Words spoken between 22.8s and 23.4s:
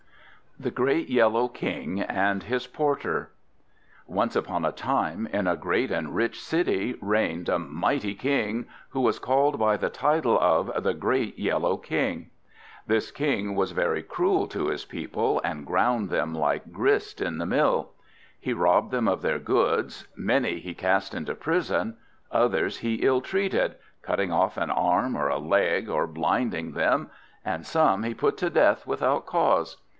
ill